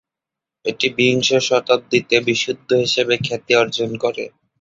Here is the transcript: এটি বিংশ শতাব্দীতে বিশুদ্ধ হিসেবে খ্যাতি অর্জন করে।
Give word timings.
এটি 0.65 0.87
বিংশ 0.97 1.29
শতাব্দীতে 1.47 2.15
বিশুদ্ধ 2.27 2.69
হিসেবে 2.83 3.13
খ্যাতি 3.25 3.53
অর্জন 3.55 3.89
করে। 4.03 4.23